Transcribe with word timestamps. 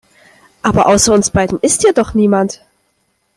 Aber 0.63 0.87
außer 0.87 1.13
uns 1.13 1.29
beiden 1.29 1.59
ist 1.59 1.83
hier 1.83 1.93
doch 1.93 2.15
niemand. 2.15 2.63